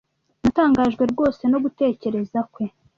Natangajwe 0.41 1.03
rwose 1.11 1.41
no 1.51 1.57
gutekereza 1.63 2.39
kwe. 2.53 2.65